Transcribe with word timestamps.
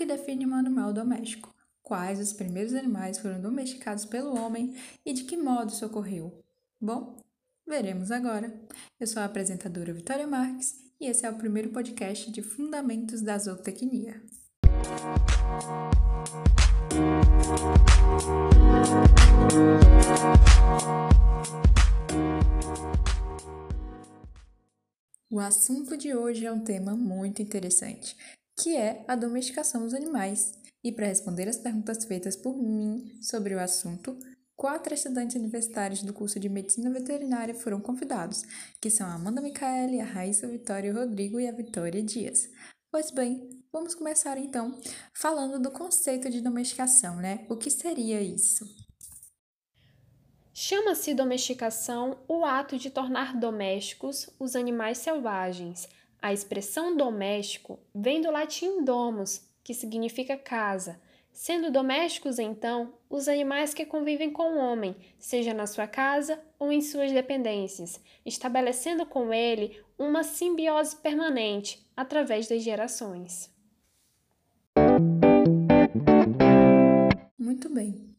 que 0.00 0.06
define 0.06 0.46
um 0.46 0.54
animal 0.54 0.94
doméstico? 0.94 1.54
Quais 1.82 2.18
os 2.18 2.32
primeiros 2.32 2.72
animais 2.72 3.18
foram 3.18 3.38
domesticados 3.38 4.06
pelo 4.06 4.34
homem 4.34 4.74
e 5.04 5.12
de 5.12 5.24
que 5.24 5.36
modo 5.36 5.70
isso 5.70 5.84
ocorreu? 5.84 6.42
Bom, 6.80 7.22
veremos 7.68 8.10
agora. 8.10 8.50
Eu 8.98 9.06
sou 9.06 9.20
a 9.20 9.26
apresentadora 9.26 9.92
Vitória 9.92 10.26
Marques 10.26 10.74
e 10.98 11.04
esse 11.04 11.26
é 11.26 11.30
o 11.30 11.36
primeiro 11.36 11.68
podcast 11.68 12.32
de 12.32 12.40
Fundamentos 12.40 13.20
da 13.20 13.36
Zootecnia. 13.36 14.22
O 25.30 25.38
assunto 25.38 25.94
de 25.94 26.14
hoje 26.14 26.46
é 26.46 26.50
um 26.50 26.64
tema 26.64 26.96
muito 26.96 27.42
interessante, 27.42 28.16
que 28.60 28.76
é 28.76 29.04
a 29.08 29.16
domesticação 29.16 29.82
dos 29.82 29.94
animais. 29.94 30.52
E 30.84 30.92
para 30.92 31.06
responder 31.06 31.48
as 31.48 31.58
perguntas 31.58 32.04
feitas 32.04 32.36
por 32.36 32.56
mim 32.56 33.18
sobre 33.22 33.54
o 33.54 33.60
assunto, 33.60 34.18
quatro 34.54 34.92
estudantes 34.92 35.36
universitários 35.36 36.02
do 36.02 36.12
curso 36.12 36.38
de 36.38 36.48
Medicina 36.48 36.90
Veterinária 36.90 37.54
foram 37.54 37.80
convidados, 37.80 38.42
que 38.80 38.90
são 38.90 39.06
a 39.06 39.14
Amanda 39.14 39.40
Micaele, 39.40 40.00
a 40.00 40.04
Raíssa 40.04 40.46
Vitória 40.46 40.92
Rodrigo 40.92 41.40
e 41.40 41.48
a 41.48 41.52
Vitória 41.52 42.02
Dias. 42.02 42.48
Pois 42.90 43.10
bem, 43.10 43.48
vamos 43.72 43.94
começar 43.94 44.36
então 44.36 44.78
falando 45.14 45.58
do 45.58 45.70
conceito 45.70 46.28
de 46.28 46.40
domesticação, 46.40 47.16
né? 47.16 47.46
O 47.48 47.56
que 47.56 47.70
seria 47.70 48.20
isso? 48.20 48.64
Chama-se 50.52 51.14
domesticação 51.14 52.18
o 52.28 52.44
ato 52.44 52.76
de 52.76 52.90
tornar 52.90 53.38
domésticos 53.38 54.28
os 54.38 54.54
animais 54.54 54.98
selvagens. 54.98 55.88
A 56.22 56.34
expressão 56.34 56.94
doméstico 56.94 57.78
vem 57.94 58.20
do 58.20 58.30
latim 58.30 58.84
domus, 58.84 59.48
que 59.64 59.72
significa 59.72 60.36
casa, 60.36 61.00
sendo 61.32 61.70
domésticos, 61.70 62.38
então, 62.38 62.92
os 63.08 63.26
animais 63.26 63.72
que 63.72 63.86
convivem 63.86 64.30
com 64.30 64.52
o 64.52 64.58
homem, 64.58 64.94
seja 65.18 65.54
na 65.54 65.66
sua 65.66 65.86
casa 65.86 66.38
ou 66.58 66.70
em 66.70 66.82
suas 66.82 67.10
dependências, 67.10 67.98
estabelecendo 68.26 69.06
com 69.06 69.32
ele 69.32 69.82
uma 69.98 70.22
simbiose 70.22 70.94
permanente 70.96 71.82
através 71.96 72.46
das 72.46 72.62
gerações. 72.62 73.50
Muito 77.38 77.70
bem. 77.70 78.14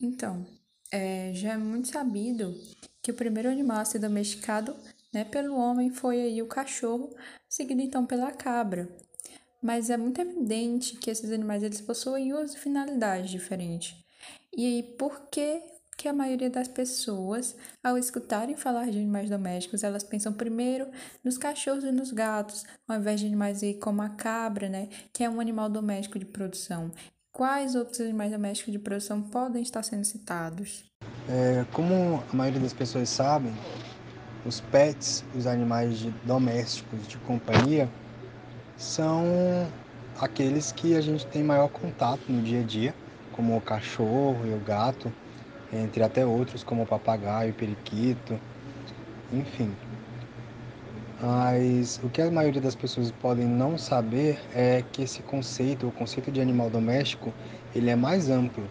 Então, 0.00 0.46
é, 0.92 1.32
já 1.34 1.54
é 1.54 1.56
muito 1.56 1.88
sabido 1.88 2.54
que 3.02 3.10
o 3.10 3.14
primeiro 3.14 3.48
animal 3.48 3.78
a 3.78 3.84
ser 3.84 3.98
domesticado 3.98 4.76
né, 5.16 5.24
pelo 5.24 5.56
homem 5.56 5.88
foi 5.88 6.20
aí 6.20 6.42
o 6.42 6.46
cachorro, 6.46 7.08
seguido 7.48 7.80
então 7.80 8.04
pela 8.04 8.30
cabra. 8.30 8.86
Mas 9.62 9.88
é 9.88 9.96
muito 9.96 10.20
evidente 10.20 10.96
que 10.98 11.10
esses 11.10 11.32
animais 11.32 11.62
eles 11.62 11.80
possuem 11.80 12.34
uso 12.34 12.54
e 12.54 12.60
finalidade 12.60 13.30
diferentes. 13.30 13.96
E 14.54 14.66
aí, 14.66 14.82
por 14.82 15.28
que, 15.30 15.62
que 15.96 16.06
a 16.06 16.12
maioria 16.12 16.50
das 16.50 16.68
pessoas, 16.68 17.56
ao 17.82 17.96
escutarem 17.96 18.56
falar 18.56 18.90
de 18.90 18.98
animais 18.98 19.30
domésticos, 19.30 19.82
elas 19.82 20.04
pensam 20.04 20.34
primeiro 20.34 20.86
nos 21.24 21.38
cachorros 21.38 21.84
e 21.84 21.90
nos 21.90 22.12
gatos, 22.12 22.66
ao 22.86 22.98
invés 22.98 23.18
de 23.18 23.26
animais 23.26 23.62
aí 23.62 23.72
como 23.72 24.02
a 24.02 24.10
cabra, 24.10 24.68
né, 24.68 24.90
que 25.14 25.24
é 25.24 25.30
um 25.30 25.40
animal 25.40 25.70
doméstico 25.70 26.18
de 26.18 26.26
produção. 26.26 26.92
Quais 27.32 27.74
outros 27.74 28.02
animais 28.02 28.32
domésticos 28.32 28.70
de 28.70 28.78
produção 28.78 29.22
podem 29.22 29.62
estar 29.62 29.82
sendo 29.82 30.04
citados? 30.04 30.84
É, 31.26 31.64
como 31.72 32.22
a 32.30 32.36
maioria 32.36 32.60
das 32.60 32.74
pessoas 32.74 33.08
sabem, 33.08 33.52
os 34.46 34.60
pets, 34.60 35.24
os 35.34 35.46
animais 35.46 35.98
de, 35.98 36.10
domésticos 36.24 37.06
de 37.08 37.16
companhia, 37.18 37.88
são 38.76 39.66
aqueles 40.20 40.70
que 40.70 40.94
a 40.94 41.00
gente 41.00 41.26
tem 41.26 41.42
maior 41.42 41.68
contato 41.68 42.20
no 42.28 42.40
dia 42.42 42.60
a 42.60 42.62
dia, 42.62 42.94
como 43.32 43.56
o 43.56 43.60
cachorro 43.60 44.46
e 44.46 44.54
o 44.54 44.60
gato, 44.60 45.12
entre 45.72 46.02
até 46.02 46.24
outros 46.24 46.62
como 46.62 46.84
o 46.84 46.86
papagaio, 46.86 47.50
o 47.50 47.54
periquito, 47.54 48.38
enfim. 49.32 49.74
Mas 51.20 51.98
o 52.02 52.08
que 52.08 52.20
a 52.20 52.30
maioria 52.30 52.60
das 52.60 52.74
pessoas 52.74 53.10
podem 53.10 53.46
não 53.46 53.76
saber 53.76 54.38
é 54.54 54.84
que 54.92 55.02
esse 55.02 55.22
conceito, 55.22 55.88
o 55.88 55.92
conceito 55.92 56.30
de 56.30 56.40
animal 56.40 56.70
doméstico, 56.70 57.32
ele 57.74 57.90
é 57.90 57.96
mais 57.96 58.30
amplo 58.30 58.64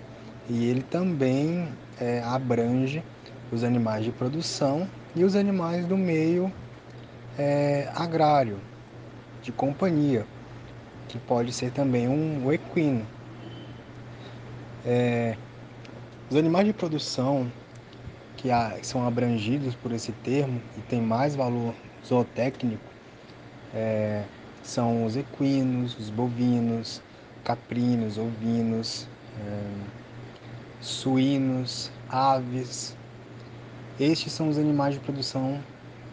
e 0.47 0.66
ele 0.66 0.83
também 0.83 1.67
é, 2.00 2.21
abrange 2.23 3.03
os 3.51 3.63
animais 3.63 4.05
de 4.05 4.11
produção 4.11 4.88
e 5.15 5.23
os 5.23 5.35
animais 5.35 5.85
do 5.85 5.97
meio 5.97 6.51
é, 7.37 7.89
agrário, 7.95 8.59
de 9.41 9.51
companhia, 9.51 10.25
que 11.07 11.17
pode 11.19 11.53
ser 11.53 11.71
também 11.71 12.07
um 12.07 12.51
equino. 12.51 13.05
É, 14.85 15.35
os 16.29 16.35
animais 16.35 16.65
de 16.65 16.73
produção 16.73 17.51
que, 18.35 18.49
são 18.83 19.07
abrangidos 19.07 19.75
por 19.75 19.91
esse 19.91 20.11
termo 20.11 20.61
e 20.77 20.81
têm 20.81 21.01
mais 21.01 21.35
valor 21.35 21.73
zootécnico 22.05 22.95
é, 23.75 24.23
são 24.63 25.05
os 25.05 25.15
equinos, 25.17 25.97
os 25.99 26.09
bovinos, 26.09 27.01
caprinos, 27.43 28.17
ovinos, 28.17 29.07
é, 29.37 29.67
suínos, 30.81 31.91
aves. 32.09 32.95
Estes 34.00 34.33
são 34.33 34.50
os 34.50 34.57
animais 34.57 34.95
de 34.95 35.00
produção 35.00 35.57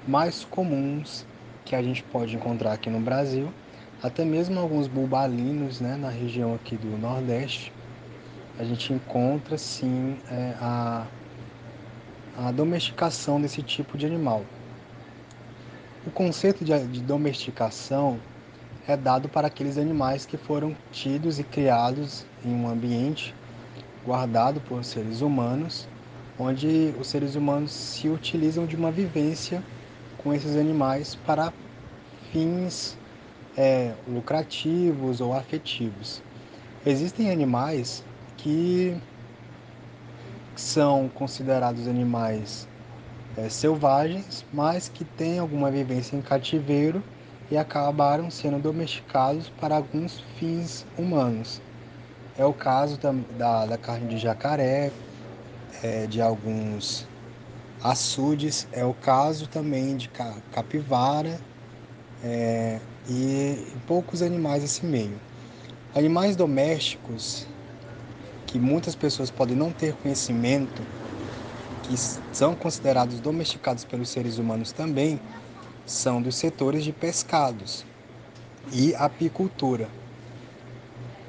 mais 0.07 0.45
comuns 0.45 1.27
que 1.65 1.75
a 1.75 1.83
gente 1.83 2.03
pode 2.05 2.37
encontrar 2.37 2.75
aqui 2.75 2.89
no 2.89 3.01
Brasil, 3.01 3.53
até 4.01 4.25
mesmo 4.25 4.61
alguns 4.61 4.87
bulbalinos, 4.87 5.81
né, 5.81 5.97
na 5.97 6.09
região 6.09 6.55
aqui 6.55 6.77
do 6.77 6.97
Nordeste, 6.97 7.73
a 8.57 8.63
gente 8.63 8.93
encontra 8.93 9.59
sim 9.59 10.17
é, 10.31 10.55
a, 10.61 11.07
a 12.37 12.53
domesticação 12.53 13.41
desse 13.41 13.63
tipo 13.63 13.99
de 13.99 14.07
animal. 14.07 14.45
O 16.07 16.11
conceito 16.11 16.65
de, 16.65 16.79
de 16.87 17.01
domesticação 17.01 18.21
é 18.87 18.97
dado 18.97 19.29
para 19.29 19.49
aqueles 19.49 19.77
animais 19.77 20.25
que 20.25 20.37
foram 20.37 20.77
tidos 20.93 21.41
e 21.41 21.45
criados 21.45 22.25
em 22.45 22.55
um 22.55 22.69
ambiente 22.69 23.35
guardado 24.05 24.61
por 24.61 24.85
seres 24.85 25.21
humanos, 25.21 25.89
onde 26.39 26.95
os 26.99 27.09
seres 27.09 27.35
humanos 27.35 27.73
se 27.73 28.09
utilizam 28.09 28.67
de 28.67 28.77
uma 28.77 28.91
vivência 28.91 29.63
com 30.19 30.33
esses 30.33 30.57
animais 30.57 31.15
para 31.27 31.53
fins 32.33 32.97
é, 33.57 33.93
lucrativos 34.09 35.21
ou 35.21 35.35
afetivos. 35.35 36.23
Existem 36.85 37.31
animais 37.31 38.05
que 38.37 38.97
são 40.57 41.09
considerados 41.09 41.87
animais 41.87 42.67
é, 43.37 43.49
selvagens, 43.49 44.45
mas 44.53 44.89
que 44.89 45.05
têm 45.05 45.39
alguma 45.39 45.71
vivência 45.71 46.17
em 46.17 46.21
cativeiro 46.21 47.03
e 47.51 47.57
acabaram 47.57 48.31
sendo 48.31 48.59
domesticados 48.59 49.49
para 49.61 49.77
alguns 49.77 50.21
fins 50.39 50.87
humanos. 50.97 51.61
É 52.39 52.45
o 52.45 52.53
caso 52.53 52.99
da, 52.99 53.13
da, 53.37 53.67
da 53.67 53.79
carne 53.79 54.09
de 54.09 54.19
jacaré, 54.19 54.91
é, 55.83 56.07
de 56.07 56.21
alguns 56.21 57.07
açudes, 57.83 58.67
é 58.73 58.85
o 58.85 58.95
caso 58.95 59.49
também 59.49 59.97
de 59.97 60.11
capivara 60.53 61.41
é, 62.23 62.79
e 63.09 63.67
poucos 63.87 64.23
animais 64.23 64.63
desse 64.63 64.85
meio. 64.85 65.19
Animais 65.95 66.37
domésticos 66.37 67.47
que 68.47 68.59
muitas 68.59 68.95
pessoas 68.95 69.31
podem 69.31 69.57
não 69.57 69.71
ter 69.71 69.95
conhecimento 69.95 70.83
que 71.83 71.97
são 72.33 72.55
considerados 72.55 73.19
domesticados 73.19 73.85
pelos 73.85 74.09
seres 74.09 74.39
humanos 74.39 74.73
também 74.73 75.21
são 75.85 76.23
dos 76.23 76.37
setores 76.37 76.85
de 76.85 76.93
pescados 76.93 77.85
e 78.73 78.95
apicultura, 78.95 79.89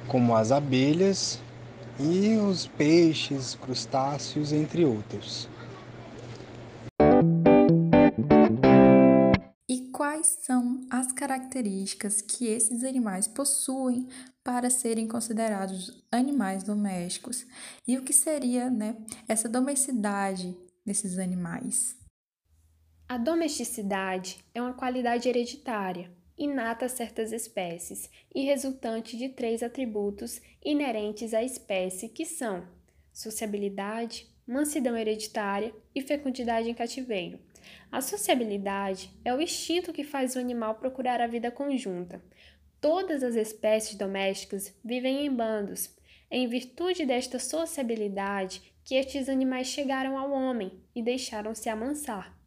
como 0.06 0.36
as 0.36 0.52
abelhas 0.52 1.40
e 1.98 2.36
os 2.36 2.66
peixes, 2.66 3.54
crustáceos, 3.54 4.52
entre 4.52 4.84
outros. 4.84 5.48
E 9.68 9.88
quais 9.92 10.38
são 10.42 10.86
as 10.90 11.12
características 11.12 12.20
que 12.20 12.46
esses 12.46 12.82
animais 12.84 13.28
possuem 13.28 14.08
para 14.42 14.68
serem 14.68 15.08
considerados 15.08 16.04
animais 16.10 16.62
domésticos 16.62 17.46
e 17.86 17.96
o 17.96 18.02
que 18.02 18.12
seria 18.12 18.68
né, 18.70 18.96
essa 19.26 19.48
domesticidade 19.48 20.54
desses 20.84 21.18
animais. 21.18 21.96
A 23.08 23.16
domesticidade 23.16 24.44
é 24.54 24.60
uma 24.60 24.74
qualidade 24.74 25.28
hereditária, 25.28 26.10
inata 26.36 26.86
a 26.86 26.88
certas 26.88 27.32
espécies 27.32 28.10
e 28.34 28.44
resultante 28.44 29.16
de 29.16 29.28
três 29.28 29.62
atributos 29.62 30.40
inerentes 30.64 31.32
à 31.34 31.42
espécie 31.42 32.08
que 32.08 32.24
são 32.24 32.66
sociabilidade, 33.12 34.28
mansidão 34.46 34.96
hereditária 34.96 35.74
e 35.94 36.00
fecundidade 36.00 36.68
em 36.68 36.74
cativeiro. 36.74 37.38
A 37.90 38.00
sociabilidade 38.00 39.10
é 39.24 39.32
o 39.32 39.40
instinto 39.40 39.92
que 39.92 40.04
faz 40.04 40.36
o 40.36 40.38
animal 40.38 40.74
procurar 40.74 41.20
a 41.20 41.26
vida 41.26 41.50
conjunta, 41.50 42.20
Todas 42.84 43.22
as 43.22 43.34
espécies 43.34 43.96
domésticas 43.96 44.70
vivem 44.84 45.24
em 45.24 45.34
bandos. 45.34 45.88
Em 46.30 46.46
virtude 46.46 47.06
desta 47.06 47.38
sociabilidade 47.38 48.60
que 48.84 48.94
estes 48.94 49.26
animais 49.30 49.68
chegaram 49.68 50.18
ao 50.18 50.30
homem 50.30 50.70
e 50.94 51.02
deixaram-se 51.02 51.70
amansar. 51.70 52.38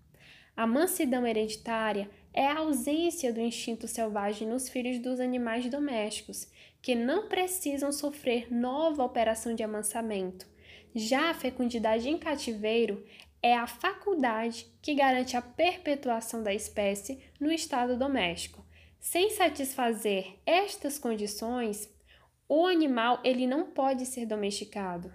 A 0.56 0.68
mansidão 0.68 1.26
hereditária 1.26 2.08
é 2.38 2.46
a 2.46 2.60
ausência 2.60 3.34
do 3.34 3.42
instinto 3.42 3.88
selvagem 3.88 4.48
nos 4.48 4.70
filhos 4.70 5.00
dos 5.00 5.20
animais 5.20 5.68
domésticos, 5.72 6.48
que 6.84 6.94
não 6.94 7.28
precisam 7.28 7.92
sofrer 7.92 8.54
nova 8.54 9.04
operação 9.04 9.56
de 9.56 9.64
amansamento. 9.64 10.48
Já 10.94 11.32
a 11.32 11.34
fecundidade 11.34 12.08
em 12.08 12.16
cativeiro 12.16 13.04
é 13.42 13.56
a 13.56 13.66
faculdade 13.66 14.72
que 14.84 14.94
garante 14.94 15.36
a 15.36 15.42
perpetuação 15.42 16.44
da 16.44 16.54
espécie 16.54 17.24
no 17.40 17.52
estado 17.52 17.98
doméstico. 17.98 18.64
Sem 19.00 19.32
satisfazer 19.32 20.36
estas 20.46 21.00
condições, 21.00 21.92
o 22.48 22.68
animal 22.68 23.20
ele 23.24 23.48
não 23.48 23.72
pode 23.72 24.06
ser 24.06 24.28
domesticado. 24.28 25.12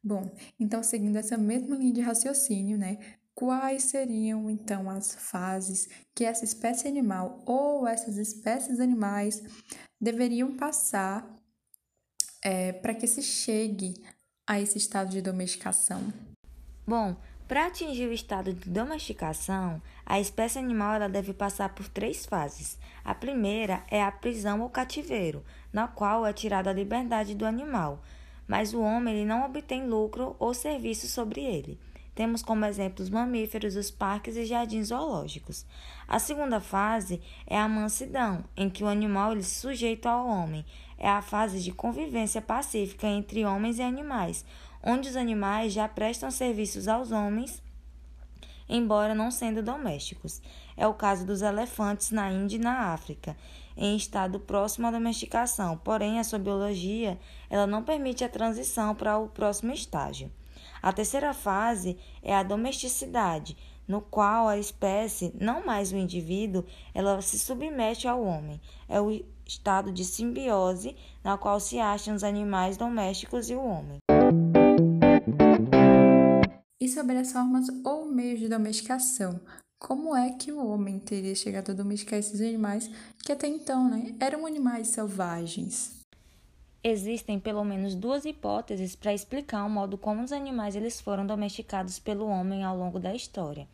Bom, 0.00 0.30
então 0.60 0.80
seguindo 0.80 1.16
essa 1.16 1.36
mesma 1.36 1.76
linha 1.76 1.92
de 1.92 2.00
raciocínio, 2.00 2.78
né? 2.78 2.98
Quais 3.38 3.84
seriam 3.84 4.50
então 4.50 4.90
as 4.90 5.14
fases 5.14 5.88
que 6.12 6.24
essa 6.24 6.44
espécie 6.44 6.88
animal 6.88 7.40
ou 7.46 7.86
essas 7.86 8.16
espécies 8.16 8.80
animais 8.80 9.40
deveriam 10.00 10.56
passar 10.56 11.24
é, 12.42 12.72
para 12.72 12.94
que 12.94 13.06
se 13.06 13.22
chegue 13.22 13.94
a 14.44 14.58
esse 14.60 14.76
estado 14.76 15.10
de 15.10 15.22
domesticação? 15.22 16.12
Bom, 16.84 17.16
para 17.46 17.66
atingir 17.66 18.08
o 18.08 18.12
estado 18.12 18.52
de 18.52 18.68
domesticação, 18.68 19.80
a 20.04 20.18
espécie 20.18 20.58
animal 20.58 20.96
ela 20.96 21.08
deve 21.08 21.32
passar 21.32 21.72
por 21.76 21.86
três 21.86 22.26
fases. 22.26 22.76
A 23.04 23.14
primeira 23.14 23.84
é 23.88 24.02
a 24.02 24.10
prisão 24.10 24.62
ou 24.62 24.68
cativeiro, 24.68 25.44
na 25.72 25.86
qual 25.86 26.26
é 26.26 26.32
tirada 26.32 26.70
a 26.70 26.74
liberdade 26.74 27.36
do 27.36 27.46
animal, 27.46 28.02
mas 28.48 28.74
o 28.74 28.80
homem 28.80 29.14
ele 29.14 29.24
não 29.24 29.44
obtém 29.44 29.86
lucro 29.86 30.34
ou 30.40 30.52
serviço 30.52 31.06
sobre 31.06 31.44
ele. 31.44 31.78
Temos 32.18 32.42
como 32.42 32.64
exemplo 32.64 33.00
os 33.04 33.10
mamíferos, 33.10 33.76
os 33.76 33.92
parques 33.92 34.34
e 34.34 34.44
jardins 34.44 34.88
zoológicos. 34.88 35.64
A 36.08 36.18
segunda 36.18 36.58
fase 36.58 37.22
é 37.46 37.56
a 37.56 37.68
mansidão, 37.68 38.42
em 38.56 38.68
que 38.68 38.82
o 38.82 38.88
animal 38.88 39.30
ele 39.30 39.44
se 39.44 39.54
sujeita 39.54 40.10
ao 40.10 40.26
homem. 40.26 40.66
É 40.98 41.08
a 41.08 41.22
fase 41.22 41.60
de 41.60 41.70
convivência 41.70 42.42
pacífica 42.42 43.06
entre 43.06 43.44
homens 43.44 43.78
e 43.78 43.82
animais, 43.82 44.44
onde 44.82 45.08
os 45.08 45.14
animais 45.14 45.72
já 45.72 45.86
prestam 45.86 46.28
serviços 46.28 46.88
aos 46.88 47.12
homens, 47.12 47.62
embora 48.68 49.14
não 49.14 49.30
sendo 49.30 49.62
domésticos. 49.62 50.42
É 50.76 50.88
o 50.88 50.94
caso 50.94 51.24
dos 51.24 51.40
elefantes 51.40 52.10
na 52.10 52.32
Índia 52.32 52.56
e 52.56 52.58
na 52.58 52.92
África, 52.92 53.36
em 53.76 53.96
estado 53.96 54.40
próximo 54.40 54.88
à 54.88 54.90
domesticação, 54.90 55.78
porém 55.78 56.18
a 56.18 56.24
sua 56.24 56.40
biologia 56.40 57.16
ela 57.48 57.64
não 57.64 57.84
permite 57.84 58.24
a 58.24 58.28
transição 58.28 58.92
para 58.92 59.16
o 59.18 59.28
próximo 59.28 59.72
estágio. 59.72 60.32
A 60.82 60.92
terceira 60.92 61.34
fase 61.34 61.98
é 62.22 62.34
a 62.34 62.42
domesticidade, 62.42 63.56
no 63.86 64.00
qual 64.02 64.48
a 64.48 64.58
espécie, 64.58 65.34
não 65.40 65.64
mais 65.64 65.92
o 65.92 65.96
indivíduo, 65.96 66.64
ela 66.92 67.20
se 67.22 67.38
submete 67.38 68.06
ao 68.06 68.22
homem. 68.22 68.60
É 68.88 69.00
o 69.00 69.24
estado 69.46 69.90
de 69.90 70.04
simbiose 70.04 70.94
na 71.24 71.38
qual 71.38 71.58
se 71.58 71.78
acham 71.78 72.14
os 72.14 72.22
animais 72.22 72.76
domésticos 72.76 73.48
e 73.48 73.54
o 73.54 73.64
homem. 73.64 73.98
E 76.80 76.88
sobre 76.88 77.16
as 77.16 77.32
formas 77.32 77.66
ou 77.84 78.06
meios 78.06 78.38
de 78.38 78.48
domesticação, 78.48 79.40
como 79.80 80.14
é 80.14 80.30
que 80.30 80.52
o 80.52 80.64
homem 80.66 80.98
teria 80.98 81.34
chegado 81.34 81.70
a 81.70 81.74
domesticar 81.74 82.18
esses 82.18 82.40
animais 82.40 82.90
que 83.24 83.32
até 83.32 83.46
então 83.46 83.88
né, 83.88 84.14
eram 84.20 84.46
animais 84.46 84.88
selvagens? 84.88 85.97
Existem 86.88 87.38
pelo 87.38 87.62
menos 87.64 87.94
duas 87.94 88.24
hipóteses 88.24 88.96
para 88.96 89.12
explicar 89.12 89.62
o 89.62 89.68
modo 89.68 89.98
como 89.98 90.22
os 90.22 90.32
animais 90.32 90.74
eles 90.74 90.98
foram 90.98 91.26
domesticados 91.26 91.98
pelo 91.98 92.26
homem 92.26 92.64
ao 92.64 92.78
longo 92.78 92.98
da 92.98 93.14
história. 93.14 93.68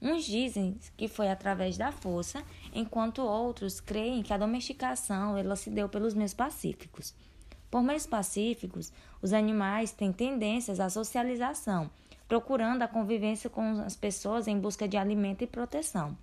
Uns 0.00 0.24
dizem 0.24 0.78
que 0.96 1.08
foi 1.08 1.28
através 1.28 1.76
da 1.76 1.90
força, 1.90 2.40
enquanto 2.72 3.20
outros 3.20 3.80
creem 3.80 4.22
que 4.22 4.32
a 4.32 4.38
domesticação 4.38 5.36
ela 5.36 5.56
se 5.56 5.70
deu 5.70 5.88
pelos 5.88 6.14
meios 6.14 6.34
pacíficos. 6.34 7.12
Por 7.68 7.82
meios 7.82 8.06
pacíficos, 8.06 8.92
os 9.20 9.32
animais 9.32 9.90
têm 9.90 10.12
tendências 10.12 10.78
à 10.78 10.88
socialização, 10.88 11.90
procurando 12.28 12.82
a 12.82 12.88
convivência 12.88 13.50
com 13.50 13.80
as 13.80 13.96
pessoas 13.96 14.46
em 14.46 14.56
busca 14.56 14.86
de 14.86 14.96
alimento 14.96 15.42
e 15.42 15.48
proteção. 15.48 16.16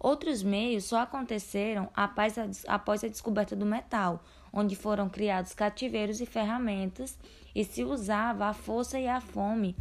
Outros 0.00 0.42
meios 0.42 0.84
só 0.84 1.00
aconteceram 1.00 1.90
após 1.94 2.36
a, 2.38 2.48
após 2.66 3.04
a 3.04 3.08
descoberta 3.08 3.54
do 3.54 3.66
metal, 3.66 4.22
onde 4.52 4.76
foram 4.76 5.08
criados 5.08 5.54
cativeiros 5.54 6.20
e 6.20 6.26
ferramentas 6.26 7.18
e 7.54 7.64
se 7.64 7.84
usava 7.84 8.46
a 8.46 8.54
força 8.54 8.98
e 8.98 9.08
a 9.08 9.20
fome 9.20 9.76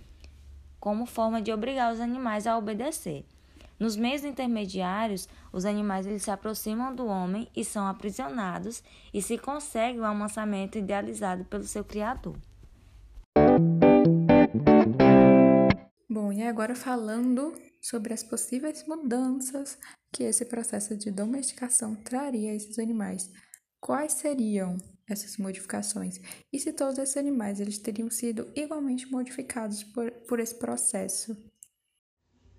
como 0.80 1.06
forma 1.06 1.42
de 1.42 1.52
obrigar 1.52 1.92
os 1.92 2.00
animais 2.00 2.48
a 2.48 2.58
obedecer. 2.58 3.26
Nos 3.80 3.96
meios 3.96 4.24
intermediários, 4.24 5.28
os 5.52 5.66
animais 5.66 6.08
eles 6.08 6.24
se 6.24 6.32
aproximam 6.32 6.96
do 6.96 7.06
homem 7.06 7.48
e 7.56 7.64
são 7.64 7.86
aprisionados 7.88 8.82
e 9.14 9.22
se 9.22 9.38
consegue 9.38 10.00
o 10.00 10.06
amansamento 10.06 10.78
idealizado 10.78 11.46
pelo 11.46 11.64
seu 11.64 11.84
criador. 11.84 12.36
Bom, 16.10 16.32
e 16.32 16.42
agora 16.42 16.74
falando 16.74 17.54
sobre 17.82 18.14
as 18.14 18.24
possíveis 18.24 18.84
mudanças 18.88 19.78
que 20.12 20.24
esse 20.24 20.46
processo 20.46 20.98
de 20.98 21.12
domesticação 21.12 21.96
traria 21.96 22.52
a 22.52 22.56
esses 22.56 22.80
animais. 22.80 23.32
Quais 23.88 24.12
seriam 24.16 24.76
essas 25.08 25.38
modificações? 25.38 26.20
E 26.52 26.60
se 26.60 26.74
todos 26.74 26.98
esses 26.98 27.16
animais 27.16 27.62
eles 27.62 27.78
teriam 27.78 28.10
sido 28.10 28.52
igualmente 28.54 29.10
modificados 29.10 29.82
por, 29.82 30.12
por 30.28 30.42
esse 30.42 30.54
processo? 30.56 31.38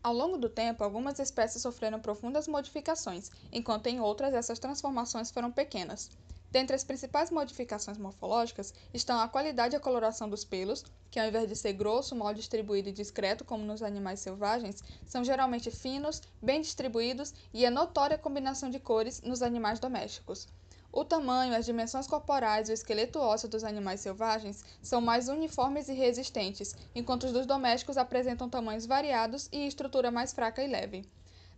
Ao 0.02 0.14
longo 0.14 0.38
do 0.38 0.48
tempo, 0.48 0.82
algumas 0.82 1.18
espécies 1.18 1.60
sofreram 1.60 2.00
profundas 2.00 2.48
modificações, 2.48 3.30
enquanto 3.52 3.88
em 3.88 4.00
outras 4.00 4.32
essas 4.32 4.58
transformações 4.58 5.30
foram 5.30 5.52
pequenas. 5.52 6.08
Dentre 6.50 6.74
as 6.74 6.82
principais 6.82 7.30
modificações 7.30 7.98
morfológicas 7.98 8.72
estão 8.94 9.20
a 9.20 9.28
qualidade 9.28 9.74
e 9.74 9.76
a 9.76 9.80
coloração 9.80 10.30
dos 10.30 10.46
pelos, 10.46 10.82
que 11.10 11.20
ao 11.20 11.28
invés 11.28 11.46
de 11.46 11.56
ser 11.56 11.74
grosso, 11.74 12.16
mal 12.16 12.32
distribuído 12.32 12.88
e 12.88 12.92
discreto 12.92 13.44
como 13.44 13.66
nos 13.66 13.82
animais 13.82 14.20
selvagens, 14.20 14.82
são 15.04 15.22
geralmente 15.22 15.70
finos, 15.70 16.22
bem 16.40 16.62
distribuídos 16.62 17.34
e 17.52 17.66
a 17.66 17.70
notória 17.70 18.16
combinação 18.16 18.70
de 18.70 18.80
cores 18.80 19.20
nos 19.20 19.42
animais 19.42 19.78
domésticos. 19.78 20.48
O 20.98 21.04
tamanho, 21.04 21.54
as 21.54 21.64
dimensões 21.64 22.08
corporais 22.08 22.68
e 22.68 22.72
o 22.72 22.74
esqueleto 22.74 23.20
ósseo 23.20 23.48
dos 23.48 23.62
animais 23.62 24.00
selvagens 24.00 24.64
são 24.82 25.00
mais 25.00 25.28
uniformes 25.28 25.88
e 25.88 25.92
resistentes, 25.92 26.74
enquanto 26.92 27.22
os 27.22 27.32
dos 27.32 27.46
domésticos 27.46 27.96
apresentam 27.96 28.48
tamanhos 28.48 28.84
variados 28.84 29.48
e 29.52 29.64
estrutura 29.64 30.10
mais 30.10 30.32
fraca 30.32 30.60
e 30.60 30.66
leve. 30.66 31.08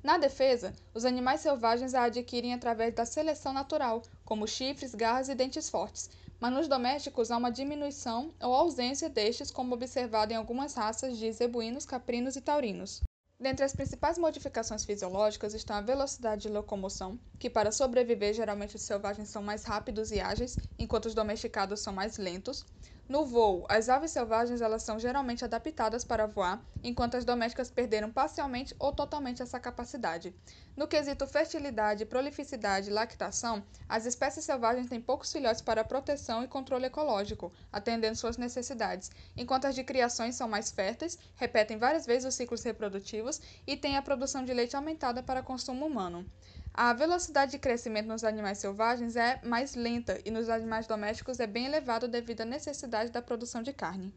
Na 0.03 0.19
defesa, 0.19 0.75
os 0.93 1.07
animais 1.07 1.41
selvagens 1.41 1.95
a 1.95 2.03
adquirem 2.03 2.53
através 2.53 2.95
da 2.95 3.07
seleção 3.07 3.55
natural, 3.55 4.03
como 4.27 4.47
chifres, 4.47 4.95
garras 4.95 5.31
e 5.31 5.35
dentes 5.35 5.71
fortes, 5.71 6.11
mas 6.39 6.53
nos 6.53 6.69
domésticos 6.69 7.31
há 7.31 7.39
uma 7.39 7.51
diminuição 7.51 8.35
ou 8.43 8.55
ausência 8.55 9.09
destes, 9.09 9.51
como 9.51 9.73
observado 9.73 10.35
em 10.35 10.37
algumas 10.37 10.75
raças 10.75 11.17
de 11.17 11.33
zebuínos, 11.33 11.87
caprinos 11.87 12.37
e 12.37 12.43
taurinos. 12.43 13.01
Dentre 13.41 13.65
as 13.65 13.73
principais 13.73 14.19
modificações 14.19 14.85
fisiológicas 14.85 15.55
estão 15.55 15.75
a 15.75 15.81
velocidade 15.81 16.43
de 16.43 16.51
locomoção, 16.51 17.19
que 17.39 17.49
para 17.49 17.73
sobreviver 17.73 18.35
geralmente 18.35 18.77
os 18.77 18.83
selvagens 18.83 19.31
são 19.31 19.43
mais 19.43 19.65
rápidos 19.65 20.11
e 20.11 20.21
ágeis, 20.21 20.59
enquanto 20.79 21.07
os 21.07 21.15
domesticados 21.15 21.81
são 21.81 21.91
mais 21.91 22.19
lentos, 22.19 22.67
no 23.11 23.27
voo, 23.27 23.67
as 23.69 23.89
aves 23.89 24.13
selvagens 24.13 24.61
elas 24.61 24.85
são 24.85 24.97
geralmente 24.97 25.45
adaptadas 25.45 26.05
para 26.05 26.29
voar, 26.29 26.65
enquanto 26.81 27.17
as 27.17 27.25
domésticas 27.25 27.69
perderam 27.69 28.09
parcialmente 28.09 28.73
ou 28.79 28.93
totalmente 28.93 29.43
essa 29.43 29.59
capacidade. 29.59 30.33
No 30.77 30.87
quesito 30.87 31.27
fertilidade, 31.27 32.07
prolificidade 32.07 32.89
e 32.89 32.93
lactação, 32.93 33.65
as 33.89 34.07
espécies 34.07 34.45
selvagens 34.45 34.89
têm 34.89 35.01
poucos 35.01 35.33
filhotes 35.33 35.61
para 35.61 35.83
proteção 35.83 36.45
e 36.45 36.47
controle 36.47 36.87
ecológico, 36.87 37.53
atendendo 37.73 38.15
suas 38.15 38.37
necessidades, 38.37 39.11
enquanto 39.37 39.65
as 39.65 39.75
de 39.75 39.83
criações 39.83 40.37
são 40.37 40.49
mais 40.49 40.71
férteis, 40.71 41.19
repetem 41.35 41.79
várias 41.79 42.07
vezes 42.07 42.29
os 42.29 42.37
ciclos 42.37 42.63
reprodutivos 42.63 43.41
e 43.67 43.77
têm 43.77 43.97
a 43.97 44.03
produção 44.03 44.45
de 44.45 44.55
leite 44.55 44.77
aumentada 44.77 45.21
para 45.21 45.43
consumo 45.43 45.85
humano. 45.85 46.25
A 46.73 46.93
velocidade 46.93 47.51
de 47.51 47.59
crescimento 47.59 48.07
nos 48.07 48.23
animais 48.23 48.59
selvagens 48.59 49.17
é 49.17 49.41
mais 49.43 49.75
lenta 49.75 50.21
e 50.25 50.31
nos 50.31 50.49
animais 50.49 50.87
domésticos 50.87 51.41
é 51.41 51.47
bem 51.47 51.67
elevada 51.67 52.07
devido 52.07 52.43
à 52.43 52.45
necessidade 52.45 53.11
da 53.11 53.21
produção 53.21 53.63
de 53.63 53.73
carne. 53.73 54.15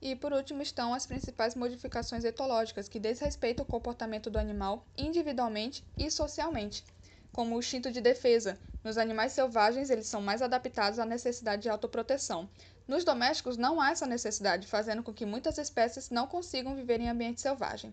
E 0.00 0.14
por 0.14 0.34
último 0.34 0.62
estão 0.62 0.92
as 0.92 1.06
principais 1.06 1.54
modificações 1.54 2.24
etológicas 2.24 2.88
que 2.88 3.00
desrespeitam 3.00 3.64
o 3.64 3.68
comportamento 3.68 4.30
do 4.30 4.38
animal 4.38 4.86
individualmente 4.98 5.82
e 5.96 6.10
socialmente, 6.10 6.84
como 7.32 7.56
o 7.56 7.58
instinto 7.58 7.90
de 7.90 8.02
defesa. 8.02 8.58
Nos 8.84 8.98
animais 8.98 9.32
selvagens, 9.32 9.90
eles 9.90 10.06
são 10.06 10.20
mais 10.20 10.42
adaptados 10.42 10.98
à 10.98 11.06
necessidade 11.06 11.62
de 11.62 11.70
autoproteção. 11.70 12.48
Nos 12.86 13.02
domésticos 13.02 13.56
não 13.56 13.80
há 13.80 13.90
essa 13.90 14.06
necessidade, 14.06 14.66
fazendo 14.66 15.02
com 15.02 15.12
que 15.12 15.26
muitas 15.26 15.58
espécies 15.58 16.10
não 16.10 16.26
consigam 16.26 16.76
viver 16.76 17.00
em 17.00 17.08
ambiente 17.08 17.40
selvagem. 17.40 17.92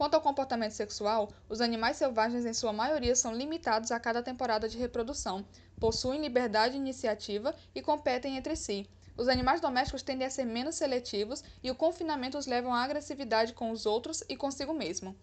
Quanto 0.00 0.14
ao 0.14 0.22
comportamento 0.22 0.72
sexual, 0.72 1.28
os 1.46 1.60
animais 1.60 1.98
selvagens 1.98 2.46
em 2.46 2.54
sua 2.54 2.72
maioria 2.72 3.14
são 3.14 3.34
limitados 3.34 3.92
a 3.92 4.00
cada 4.00 4.22
temporada 4.22 4.66
de 4.66 4.78
reprodução, 4.78 5.44
possuem 5.78 6.22
liberdade 6.22 6.72
de 6.72 6.80
iniciativa 6.80 7.54
e 7.74 7.82
competem 7.82 8.38
entre 8.38 8.56
si. 8.56 8.88
Os 9.14 9.28
animais 9.28 9.60
domésticos 9.60 10.02
tendem 10.02 10.26
a 10.26 10.30
ser 10.30 10.46
menos 10.46 10.76
seletivos 10.76 11.44
e 11.62 11.70
o 11.70 11.74
confinamento 11.74 12.38
os 12.38 12.46
leva 12.46 12.70
à 12.70 12.82
agressividade 12.82 13.52
com 13.52 13.70
os 13.70 13.84
outros 13.84 14.24
e 14.26 14.38
consigo 14.38 14.72
mesmo. 14.72 15.14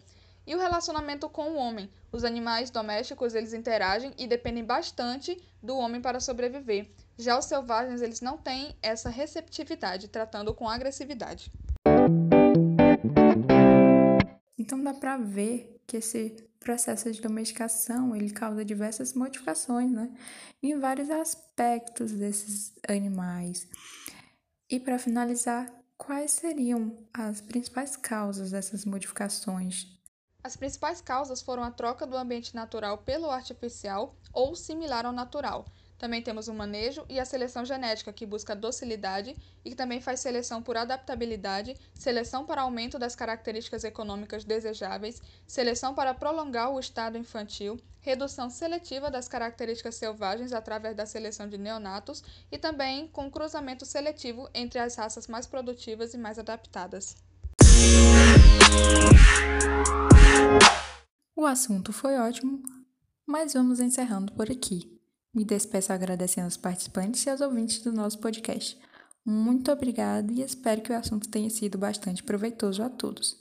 E 0.46 0.54
o 0.54 0.60
relacionamento 0.60 1.28
com 1.28 1.50
o 1.50 1.56
homem? 1.56 1.90
Os 2.12 2.22
animais 2.22 2.70
domésticos, 2.70 3.34
eles 3.34 3.52
interagem 3.52 4.14
e 4.16 4.28
dependem 4.28 4.64
bastante 4.64 5.42
do 5.60 5.76
homem 5.76 6.00
para 6.00 6.20
sobreviver. 6.20 6.88
Já 7.18 7.36
os 7.36 7.46
selvagens, 7.46 8.00
eles 8.00 8.20
não 8.20 8.38
têm 8.38 8.76
essa 8.80 9.10
receptividade, 9.10 10.06
tratando 10.06 10.54
com 10.54 10.68
agressividade. 10.68 11.50
Então 14.68 14.82
dá 14.82 14.92
para 14.92 15.16
ver 15.16 15.82
que 15.86 15.96
esse 15.96 16.46
processo 16.60 17.10
de 17.10 17.22
domesticação 17.22 18.14
ele 18.14 18.28
causa 18.28 18.62
diversas 18.62 19.14
modificações, 19.14 19.90
né, 19.90 20.14
em 20.62 20.78
vários 20.78 21.08
aspectos 21.08 22.12
desses 22.12 22.74
animais. 22.86 23.66
E 24.70 24.78
para 24.78 24.98
finalizar, 24.98 25.72
quais 25.96 26.32
seriam 26.32 26.98
as 27.14 27.40
principais 27.40 27.96
causas 27.96 28.50
dessas 28.50 28.84
modificações? 28.84 29.86
As 30.44 30.54
principais 30.54 31.00
causas 31.00 31.40
foram 31.40 31.64
a 31.64 31.70
troca 31.70 32.06
do 32.06 32.14
ambiente 32.14 32.54
natural 32.54 32.98
pelo 32.98 33.30
artificial 33.30 34.14
ou 34.34 34.54
similar 34.54 35.06
ao 35.06 35.12
natural, 35.14 35.64
também 35.98 36.22
temos 36.22 36.46
o 36.46 36.54
manejo 36.54 37.04
e 37.08 37.18
a 37.18 37.24
seleção 37.24 37.64
genética, 37.64 38.12
que 38.12 38.24
busca 38.24 38.54
docilidade 38.54 39.36
e 39.64 39.70
que 39.70 39.76
também 39.76 40.00
faz 40.00 40.20
seleção 40.20 40.62
por 40.62 40.76
adaptabilidade, 40.76 41.76
seleção 41.92 42.46
para 42.46 42.62
aumento 42.62 42.98
das 42.98 43.16
características 43.16 43.82
econômicas 43.82 44.44
desejáveis, 44.44 45.20
seleção 45.46 45.94
para 45.94 46.14
prolongar 46.14 46.70
o 46.70 46.78
estado 46.78 47.18
infantil, 47.18 47.80
redução 48.00 48.48
seletiva 48.48 49.10
das 49.10 49.26
características 49.26 49.96
selvagens 49.96 50.52
através 50.52 50.94
da 50.94 51.04
seleção 51.04 51.48
de 51.48 51.58
neonatos 51.58 52.22
e 52.50 52.56
também 52.56 53.08
com 53.08 53.28
cruzamento 53.28 53.84
seletivo 53.84 54.48
entre 54.54 54.78
as 54.78 54.94
raças 54.94 55.26
mais 55.26 55.46
produtivas 55.48 56.14
e 56.14 56.18
mais 56.18 56.38
adaptadas. 56.38 57.16
O 61.34 61.44
assunto 61.44 61.92
foi 61.92 62.16
ótimo, 62.18 62.62
mas 63.26 63.52
vamos 63.52 63.80
encerrando 63.80 64.32
por 64.32 64.50
aqui. 64.50 64.97
Me 65.38 65.44
despeço 65.44 65.92
agradecendo 65.92 66.46
aos 66.46 66.56
participantes 66.56 67.24
e 67.24 67.30
aos 67.30 67.40
ouvintes 67.40 67.80
do 67.80 67.92
nosso 67.92 68.18
podcast. 68.18 68.76
Muito 69.24 69.70
obrigada 69.70 70.32
e 70.32 70.42
espero 70.42 70.80
que 70.80 70.90
o 70.90 70.96
assunto 70.96 71.28
tenha 71.28 71.48
sido 71.48 71.78
bastante 71.78 72.24
proveitoso 72.24 72.82
a 72.82 72.90
todos. 72.90 73.38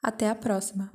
Até 0.00 0.30
a 0.30 0.34
próxima! 0.36 0.92